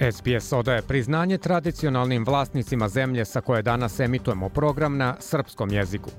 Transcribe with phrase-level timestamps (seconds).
[0.00, 6.10] SBS odaje priznanje tradicionalnim vlasnicima zemlje sa koje danas emitujemo program na srpskom jeziku.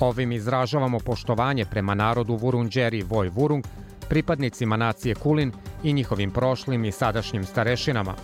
[0.00, 3.64] Ovim izražavamo poštovanje prema narodu Vurunđeri Voj Vurung,
[4.08, 8.14] pripadnicima nacije Kulin i njihovim prošlim i sadašnjim starešinama.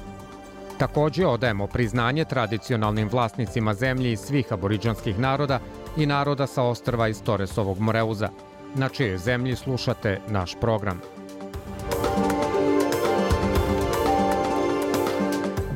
[0.78, 5.60] Takođe odajemo priznanje tradicionalnim vlasnicima zemlje iz svih aboriđanskih naroda
[5.96, 8.28] i naroda sa ostrva iz Toresovog Moreuza,
[8.74, 11.00] na čijoj zemlji slušate naš program.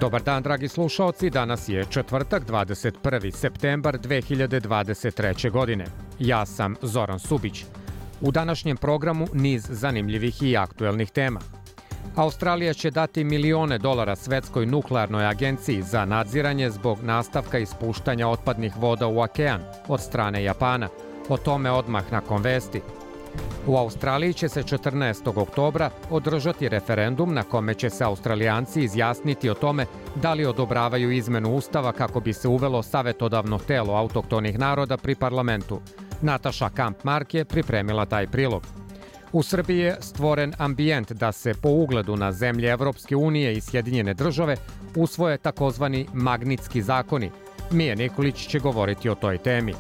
[0.01, 1.31] Dobar dan, dragi slušaoci.
[1.31, 3.31] Danas je četvrtak, 21.
[3.31, 5.51] septembar 2023.
[5.51, 5.85] godine.
[6.19, 7.65] Ja sam Zoran Subić.
[8.21, 11.41] U današnjem programu niz zanimljivih i aktuelnih tema.
[12.17, 19.07] Australija će dati milione dolara Svetskoj nuklearnoj agenciji za nadziranje zbog nastavka ispuštanja otpadnih voda
[19.07, 20.89] u okean od strane Japana.
[21.29, 22.81] O tome odmah nakon vesti.
[23.67, 25.41] U Australiji će se 14.
[25.41, 31.55] oktobra održati referendum na kome će se Australijanci izjasniti o tome da li odobravaju izmenu
[31.55, 35.81] ustava kako bi se uvelo savetodavno telo autoktonih naroda pri parlamentu.
[36.23, 38.63] Nataša Kampmark je pripremila taj prilog.
[39.33, 44.15] U Srbiji je stvoren ambijent da se po ugledu na zemlje Evropske unije i Sjedinjene
[44.15, 44.57] države
[44.97, 47.31] usvoje takozvani magnitski zakoni.
[47.71, 49.75] Mije Nikolić će govoriti o toj temi.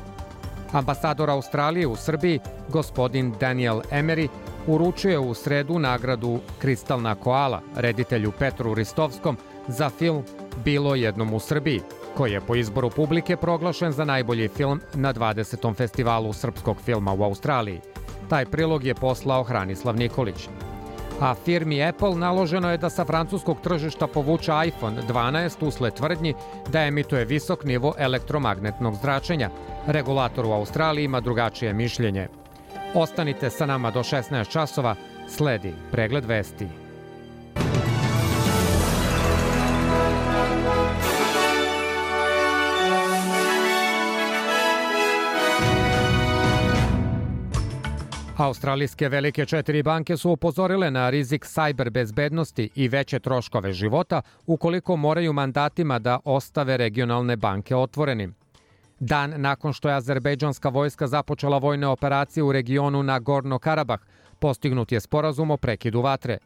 [0.72, 4.28] Ambasador Australije u Srbiji, gospodin Daniel Emery,
[4.66, 9.36] uručuje u sredu nagradu Kristalna koala reditelju Petru Ristovskom
[9.68, 10.22] za film
[10.64, 11.80] Bilo jednom u Srbiji,
[12.16, 15.74] koji je po izboru publike proglašen za najbolji film na 20.
[15.74, 17.80] festivalu srpskog filma u Australiji.
[18.28, 20.48] Taj prilog je poslao Hranislav Nikolić.
[21.20, 26.34] A firmi Apple naloženo je da sa francuskog tržišta povuče iPhone 12 usled tvrdnji
[26.72, 29.50] da emituje visok nivo elektromagnetnog zračenja.
[29.86, 32.28] Regulator u Australiji ima drugačije mišljenje.
[32.94, 34.94] Ostanite sa nama do 16 časova,
[35.28, 36.66] sledi pregled vesti.
[48.36, 54.96] Australijske velike četiri banke su upozorile na rizik sajber bezbednosti i veće troškove života ukoliko
[54.96, 58.43] moraju mandatima da ostave regionalne banke otvorenim.
[59.00, 63.98] Dan nakon što je azerbejdžanska vojska započela vojne operacije u regionu na Gorno-Karabah,
[64.38, 66.38] postignut je sporazum o prekidu vatre.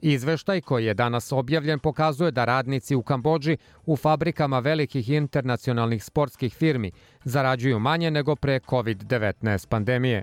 [0.00, 3.56] Izveštaj koji je danas objavljen pokazuje da radnici u Kambođi
[3.86, 6.92] u fabrikama velikih internacionalnih sportskih firmi
[7.24, 10.22] zarađuju manje nego pre COVID-19 pandemije.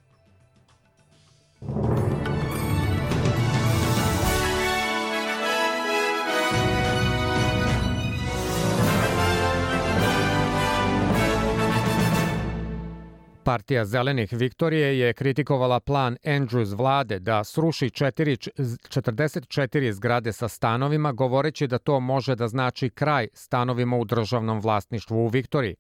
[13.46, 21.12] Partija Zelenih Viktorije je kritikovala plan Andrews vlade da sruši 4, 44 zgrade sa stanovima,
[21.12, 25.76] govoreći da to može da znači kraj stanovima u državnom vlasništvu u Viktoriji.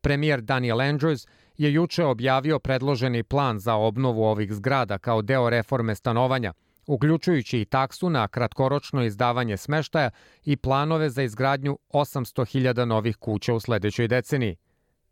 [0.00, 5.94] Premijer Daniel Andrews je juče objavio predloženi plan za obnovu ovih zgrada kao deo reforme
[5.94, 6.52] stanovanja,
[6.86, 10.10] uključujući i taksu na kratkoročno izdavanje smeštaja
[10.44, 14.56] i planove za izgradnju 800.000 novih kuća u sledećoj deceniji.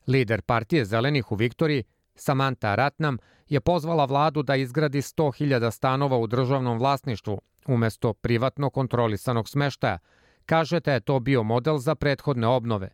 [0.07, 1.85] Lider partije Zelenih u Viktoriji,
[2.15, 3.19] Samantha Ratnam,
[3.49, 9.99] je pozvala vladu da izgradi 100.000 stanova u državnom vlasništvu umesto privatno kontrolisanog smeštaja.
[10.47, 12.91] Kažete je to bio model za prethodne obnove.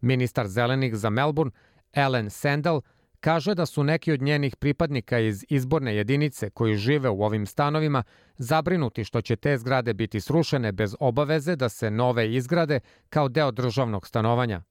[0.00, 1.52] Ministar Zelenih za Melbourne,
[1.92, 2.80] Ellen Sandel,
[3.20, 8.02] kaže da su neki od njenih pripadnika iz izborne jedinice koji žive u ovim stanovima
[8.38, 13.50] zabrinuti što će te zgrade biti srušene bez obaveze da se nove izgrade kao deo
[13.50, 14.62] državnog stanovanja.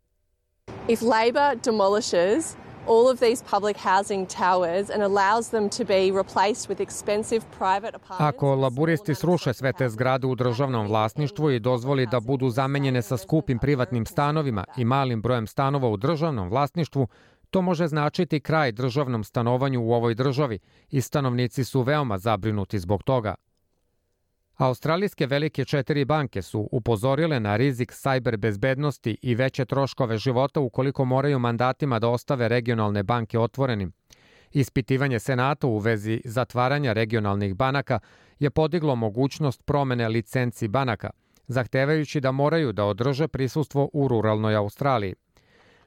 [0.87, 2.55] If Labor demolishes
[2.87, 7.95] all of these public housing towers and allows them to be replaced with expensive private
[7.95, 8.35] apartments.
[8.35, 13.17] Ako laburisti sruše sve te zgrade u državnom vlasništvu i dozvoli da budu zamenjene sa
[13.17, 17.07] skupim privatnim stanovima i malim brojem stanova u državnom vlasništvu,
[17.49, 20.59] to može značiti kraj državnom stanovanju u ovoj državi
[20.89, 23.35] i stanovnici su veoma zabrinuti zbog toga.
[24.57, 31.05] Australijske velike četiri banke su upozorile na rizik sajber bezbednosti i veće troškove života ukoliko
[31.05, 33.93] moraju mandatima da ostave regionalne banke otvorenim.
[34.51, 37.99] Ispitivanje Senata u vezi zatvaranja regionalnih banaka
[38.39, 41.09] je podiglo mogućnost promene licenci banaka,
[41.47, 45.15] zahtevajući da moraju da održe prisustvo u ruralnoj Australiji.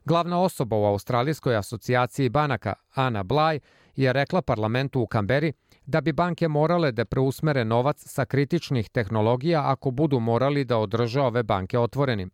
[0.05, 3.61] Glavna osoba u Australijskoj asocijaciji banaka, Ana Blaj,
[3.97, 5.53] je rekla parlamentu u Kamberi
[5.89, 11.21] da bi banke morale da preusmere novac sa kritičnih tehnologija ako budu morali da održe
[11.21, 12.31] ove banke otvorenim.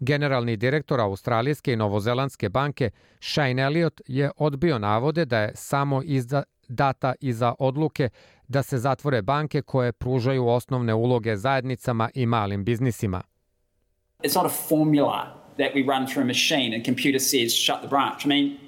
[0.00, 2.90] Generalni direktor Australijske i Novozelandske banke
[3.20, 8.08] Shane Elliot je odbio navode da je samo izda, data iza odluke
[8.48, 13.22] da se zatvore banke koje pružaju osnovne uloge zajednicama i malim biznisima.
[14.22, 17.88] It's not a formula that we run through a machine and computer says shut the
[17.88, 18.24] branch.
[18.24, 18.67] I mean,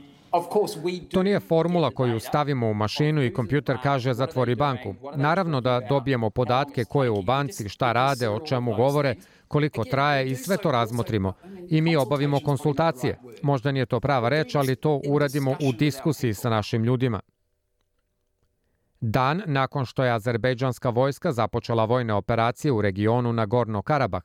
[1.11, 4.94] To nije formula koju stavimo u mašinu i kompjuter kaže zatvori banku.
[5.17, 9.15] Naravno da dobijemo podatke ko je u banci, šta rade, o čemu govore,
[9.49, 11.32] koliko traje i sve to razmotrimo.
[11.69, 13.19] I mi obavimo konsultacije.
[13.43, 17.21] Možda nije to prava reč, ali to uradimo u diskusiji sa našim ljudima.
[19.00, 24.23] Dan nakon što je azerbejdžanska vojska započela vojne operacije u regionu na Gorno Karabah,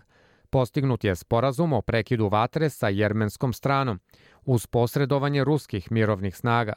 [0.50, 4.00] postignut je sporazum o prekidu vatre sa jermenskom stranom,
[4.46, 6.74] uz posredovanje ruskih mirovnih snaga.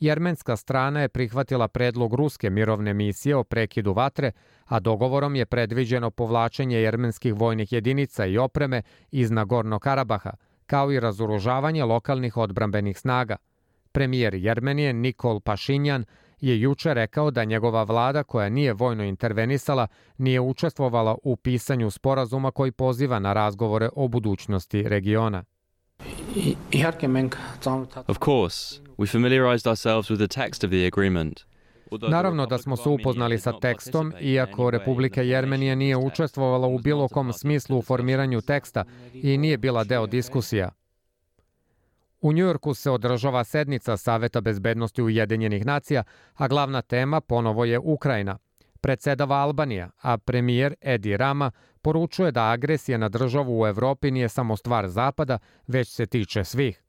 [0.00, 4.32] Jermenska strana je prihvatila predlog ruske mirovne misije o prekidu vatre,
[4.64, 10.32] a dogovorom je predviđeno povlačenje jermenskih vojnih jedinica i opreme iz Nagorno Karabaha,
[10.66, 13.36] kao i razoružavanje lokalnih odbrambenih snaga.
[13.92, 16.04] Premijer Jermenije Nikol Pašinjan
[16.40, 19.86] je juče rekao da njegova vlada, koja nije vojno intervenisala,
[20.18, 25.44] nije učestvovala u pisanju sporazuma koji poziva na razgovore o budućnosti regiona.
[28.06, 31.44] Of course, we familiarized ourselves with the text of the agreement.
[32.08, 37.32] Naravno da smo se upoznali sa tekstom, iako Republika Jermenija nije učestvovala u bilo kom
[37.32, 40.70] smislu u formiranju teksta i nije bila deo diskusija.
[42.20, 46.02] U Njujorku se održava sednica Saveta bezbednosti Ujedinjenih nacija,
[46.34, 48.38] a glavna tema ponovo je Ukrajina.
[48.80, 51.50] Predsedava Albanija, a premijer Edi Rama
[51.86, 56.82] poručuje da agresija na državu u Evropi nije samo stvar Zapada, već se tiče svih.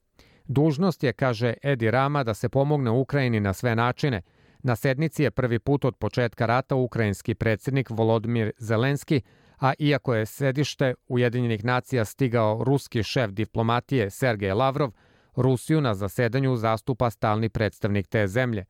[0.45, 4.21] Dužnost je, kaže Edi Rama, da se pomogne Ukrajini na sve načine.
[4.63, 9.21] Na sednici je prvi put od početka rata ukrajinski predsednik Volodimir Zelenski,
[9.59, 14.91] a iako je sedište Ujedinjenih nacija stigao ruski šef diplomatije Sergej Lavrov,
[15.35, 18.65] Rusiju na zasedanju zastupa stalni predstavnik te zemlje.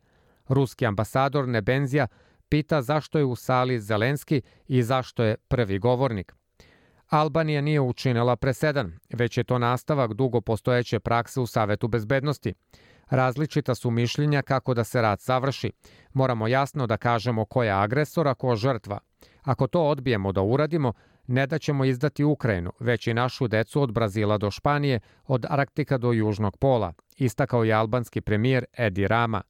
[0.47, 2.07] Ruski ambasador Nebenzija
[2.49, 6.33] pita zašto je u sali Zelenski i zašto je prvi govornik.
[7.09, 12.53] Albanija nije učinila presedan, već je to nastavak dugo postojeće prakse u Savetu bezbednosti.
[13.09, 15.71] Različita su mišljenja kako da se rat završi.
[16.13, 18.99] Moramo jasno da kažemo ko je agresor, a ko žrtva.
[19.43, 20.93] Ako to odbijemo da uradimo,
[21.27, 25.97] ne da ćemo izdati Ukrajinu, već i našu decu od Brazila do Španije, od Arktika
[25.97, 29.41] do Južnog pola, istakao je albanski premijer Edi Rama.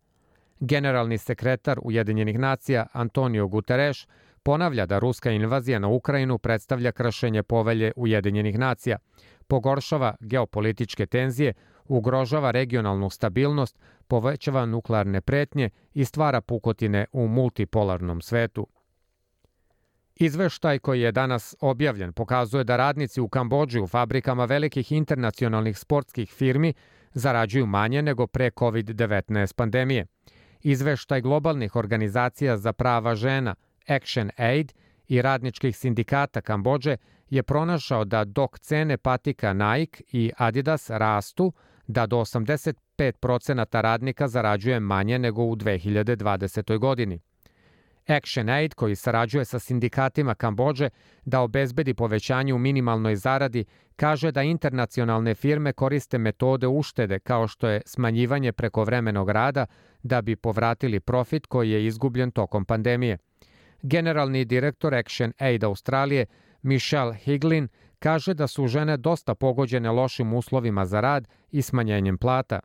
[0.60, 4.08] Generalni sekretar Ujedinjenih nacija Antonio Guterres
[4.44, 8.98] ponavlja da ruska invazija na Ukrajinu predstavlja kršenje povelje Ujedinjenih nacija,
[9.48, 11.54] pogoršava geopolitičke tenzije,
[11.86, 18.68] ugrožava regionalnu stabilnost, povećava nuklearne pretnje i stvara pukotine u multipolarnom svetu.
[20.16, 26.30] Izveštaj koji je danas objavljen pokazuje da radnici u Kambođi u fabrikama velikih internacionalnih sportskih
[26.32, 26.74] firmi
[27.14, 30.06] zarađuju manje nego pre COVID-19 pandemije.
[30.62, 33.56] Izveštaj globalnih organizacija za prava žena
[33.88, 34.74] Action Aid
[35.08, 36.98] i radničkih sindikata Kambođe
[37.30, 41.54] je pronašao da dok cene patika Nike i Adidas rastu,
[41.88, 46.78] da do 85% radnika zarađuje manje nego u 2020.
[46.78, 47.20] godini.
[48.08, 50.90] Action Aid, koji sarađuje sa sindikatima Kambođe
[51.26, 53.66] da obezbedi povećanje u minimalnoj zaradi,
[53.96, 59.66] kaže da internacionalne firme koriste metode uštede kao što je smanjivanje prekovremenog rada
[60.08, 63.18] da bi povratili profit koji je izgubljen tokom pandemije.
[63.82, 66.26] Generalni direktor Action Aid Australije
[66.62, 67.68] Michelle Higlin
[68.00, 72.60] kaže da su žene dosta pogođene lošim uslovima za rad i smanjenjem plata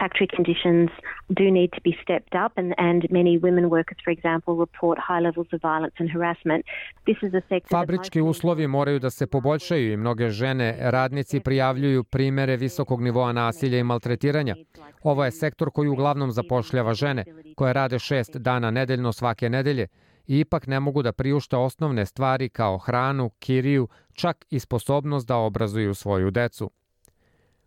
[0.00, 0.90] factory conditions
[1.28, 5.22] do need to be stepped up, and, and many women workers, for example, report high
[5.26, 6.64] levels of violence and harassment.
[7.08, 12.04] This is a sector Fabrički uslovi moraju da se poboljšaju i mnoge žene radnici prijavljuju
[12.04, 14.54] primere visokog nivoa nasilja i maltretiranja.
[15.02, 17.24] Ovo je sektor koji uglavnom zapošljava žene,
[17.56, 19.86] koje rade šest dana nedeljno svake nedelje
[20.26, 25.36] i ipak ne mogu da priušta osnovne stvari kao hranu, kiriju, čak i sposobnost da
[25.36, 26.70] obrazuju svoju decu.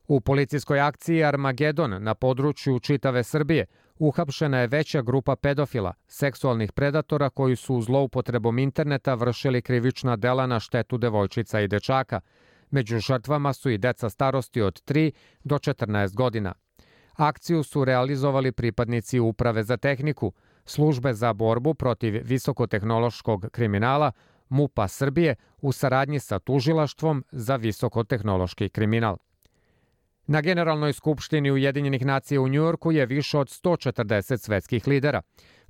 [0.09, 3.65] U policijskoj akciji Armagedon na području čitave Srbije
[3.99, 10.59] uhapšena je veća grupa pedofila, seksualnih predatora koji su zloupotrebom interneta vršili krivična dela na
[10.59, 12.19] štetu devojčica i dečaka.
[12.71, 15.11] Među žrtvama su i deca starosti od 3
[15.43, 16.53] do 14 godina.
[17.15, 20.33] Akciju su realizovali pripadnici Uprave za tehniku,
[20.65, 24.11] službe za borbu protiv visokotehnološkog kriminala,
[24.49, 29.17] MUPA Srbije u saradnji sa tužilaštvom za visokotehnološki kriminal.
[30.31, 35.21] Na Generalnoj skupštini Ujedinjenih nacija u Njujorku je više od 140 svetskih lidera.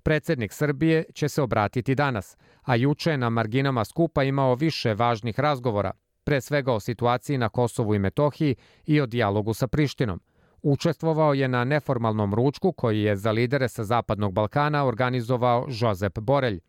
[0.04, 5.92] Predsednik Srbije će se obratiti danas, a juče na marginama skupa imao više važnih razgovora,
[6.24, 10.22] pre svega o situaciji na Kosovu i Metohiji i o dijalogu sa Prištinom.
[10.62, 16.60] Učestvovao je na neformalnom ručku koji je za lidere sa Zapadnog Balkana organizovao Žozep Borelj.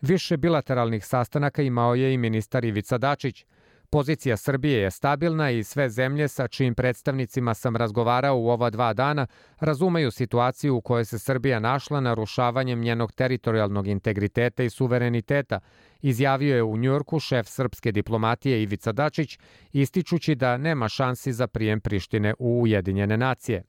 [0.00, 3.44] Više bilateralnih sastanaka imao je i ministar Ivica Dačić–
[3.92, 8.92] Pozicija Srbije je stabilna i sve zemlje sa čijim predstavnicima sam razgovarao u ova dva
[8.92, 9.26] dana
[9.60, 15.60] razumeju situaciju u kojoj se Srbija našla narušavanjem njenog teritorijalnog integriteta i suvereniteta,
[16.02, 19.38] izjavio je u Njujorku šef srpske diplomatije Ivica Dačić,
[19.72, 23.62] ističući da nema šansi za prijem Prištine u Ujedinjene nacije.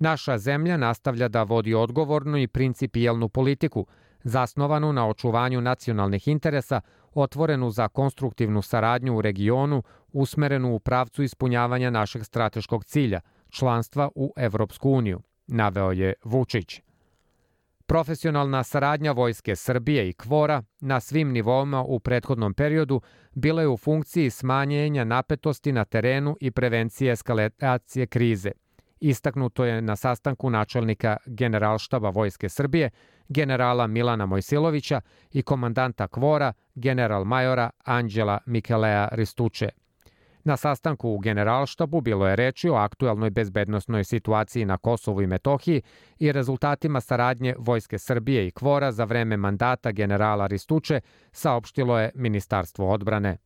[0.00, 3.86] Naša zemlja nastavlja da vodi odgovornu i principijelnu politiku,
[4.24, 6.80] zasnovanu na očuvanju nacionalnih interesa,
[7.14, 9.82] otvorenu za konstruktivnu saradnju u regionu,
[10.12, 16.80] usmerenu u pravcu ispunjavanja našeg strateškog cilja, članstva u Evropsku uniju, naveo je Vučić.
[17.86, 23.00] Profesionalna saradnja Vojske Srbije i Kvora na svim nivoima u prethodnom periodu
[23.34, 28.50] bila je u funkciji smanjenja napetosti na terenu i prevencije eskalacije krize.
[29.00, 32.90] Istaknuto je na sastanku načelnika Generalštaba Vojske Srbije
[33.28, 35.00] generala Milana Mojsilovića
[35.32, 39.68] i komandanta Kvora, general majora Anđela Mikelea Ristuče.
[40.44, 45.82] Na sastanku u Generalštabu bilo je reči o aktuelnoj bezbednostnoj situaciji na Kosovu i Metohiji
[46.18, 51.00] i rezultatima saradnje Vojske Srbije i Kvora za vreme mandata generala Ristuče,
[51.32, 53.36] saopštilo je Ministarstvo odbrane.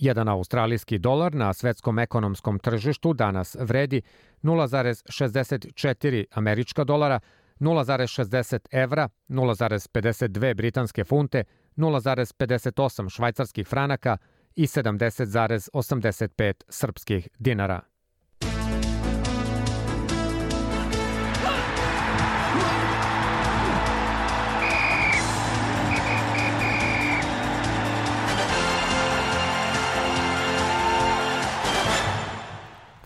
[0.00, 4.02] Jedan australijski dolar na svetskom ekonomskom tržištu danas vredi
[4.42, 7.20] 0,64 američka dolara,
[7.58, 11.44] 0,60 evra, 0,52 britanske funte,
[11.76, 14.16] 0,58 švajcarskih franaka
[14.56, 17.89] i 70,85 srpskih dinara.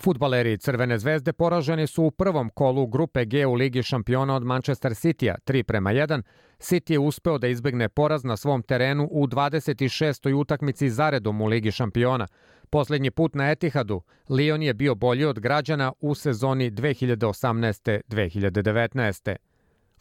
[0.04, 4.92] Futbaleri Crvene zvezde poraženi su u prvom kolu grupe G u Ligi šampiona od Manchester
[4.92, 6.22] City-a 3 prema 1.
[6.58, 10.34] City je uspeo da izbegne poraz na svom terenu u 26.
[10.34, 12.26] utakmici zaredom u Ligi šampiona.
[12.70, 19.36] Poslednji put na Etihadu, Lyon je bio bolji od građana u sezoni 2018-2019.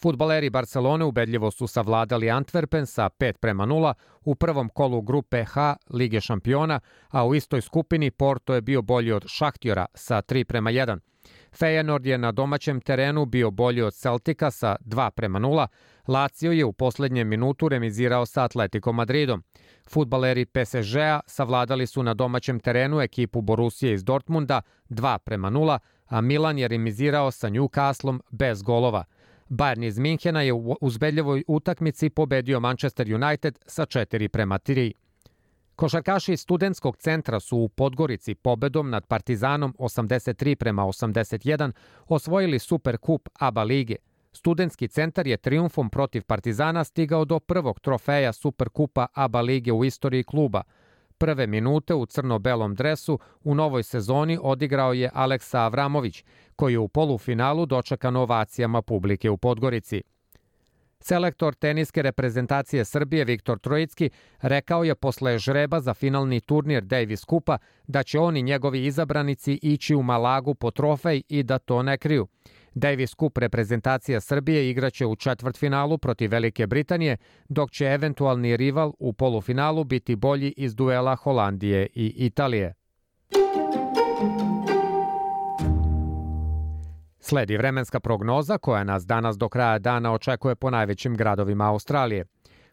[0.02, 5.76] Futbaleri Barcelone ubedljivo su savladali Antwerpen sa 5 prema 0 u prvom kolu grupe H
[5.90, 10.72] Lige šampiona, a u istoj skupini Porto je bio bolji od Šahtjora sa 3 prema
[10.72, 11.00] 1.
[11.60, 15.68] Feyenoord je na domaćem terenu bio bolji od Celtica sa 2 prema 0.
[16.08, 19.44] Lazio je u poslednjem minutu remizirao sa Atletico Madridom.
[19.90, 26.22] Futbaleri PSG-a savladali su na domaćem terenu ekipu Borusije iz Dortmunda 2 prema 0, a
[26.22, 29.04] Milan je remizirao sa Newcastlom bez golova.
[29.54, 34.92] Bayern iz Minhena je u uzbedljivoj utakmici pobedio Manchester United sa 4 prema 3.
[35.76, 41.72] Košarkaši studentskog centra su u Podgorici pobedom nad Partizanom 83 prema 81
[42.08, 43.96] osvojili Superkup ABA lige.
[44.32, 50.24] Studentski centar je triumfom protiv Partizana stigao do prvog trofeja Superkupa ABA lige u istoriji
[50.24, 50.64] kluba–
[51.24, 56.24] Prve minute u crno-belom dresu u novoj sezoni odigrao je Aleksa Avramović,
[56.56, 60.02] koji je u polufinalu dočekan ovacijama publike u Podgorici.
[61.00, 64.10] Selektor teniske reprezentacije Srbije Viktor Trojicki
[64.42, 69.96] rekao je posle žreba za finalni turnir Davis Kupa da će oni njegovi izabranici ići
[69.96, 72.28] u Malagu po trofej i da to ne kriju.
[72.76, 77.18] Davis Cup reprezentacija Srbije igraće u četvrtfinalu protiv Velike Britanije,
[77.50, 82.74] dok će eventualni rival u polufinalu biti bolji iz duela Holandije i Italije.
[87.20, 92.26] Sledi vremenska prognoza koja nas danas do kraja dana očekuje po najvećim gradovima Australije.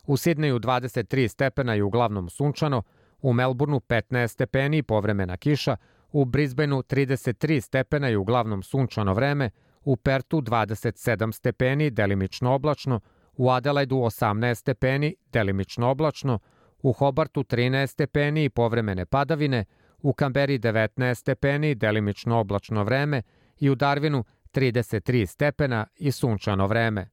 [0.06, 2.82] U Sidneju 23 stepena i uglavnom sunčano,
[3.22, 5.76] u Melbourneu 15 stepeni i povremena kiša,
[6.12, 9.50] u Brisbaneu 33 stepena i uglavnom sunčano vreme,
[9.84, 13.00] u Pertu 27 stepeni, delimično oblačno,
[13.32, 16.38] u Adelaidu 18 stepeni, delimično oblačno,
[16.82, 19.64] u Hobartu 13 stepeni i povremene padavine,
[20.02, 23.22] u Kamberi 19 stepeni, delimično oblačno vreme
[23.58, 27.08] i u Darwinu 33 stepena i sunčano vreme.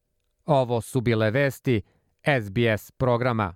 [0.45, 1.81] Ovo su bile vesti
[2.41, 3.55] SBS programa.